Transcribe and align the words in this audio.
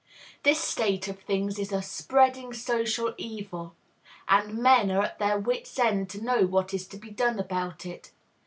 This 0.41 0.57
state 0.59 1.07
of 1.09 1.19
things 1.19 1.59
is 1.59 1.71
"a 1.71 1.83
spreading 1.83 2.53
social 2.53 3.13
evil," 3.19 3.75
and 4.27 4.57
men 4.57 4.89
are 4.89 5.03
at 5.03 5.19
their 5.19 5.37
wit's 5.37 5.77
end 5.77 6.09
to 6.09 6.23
know 6.25 6.47
what 6.47 6.73
is 6.73 6.87
to 6.87 6.97
be 6.97 7.11
done 7.11 7.37
about 7.39 7.85
it. 7.85 8.09